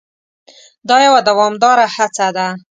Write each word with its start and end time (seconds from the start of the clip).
دا 0.89 0.97
یوه 1.05 1.19
دوامداره 1.29 1.85
هڅه 1.95 2.27
ده. 2.35 2.47